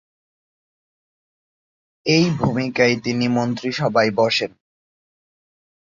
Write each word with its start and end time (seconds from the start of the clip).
এই 2.05 2.25
ভূমিকায় 2.39 2.95
তিনি 3.03 3.25
মন্ত্রিসভায় 3.27 4.11
বসেন। 4.11 4.51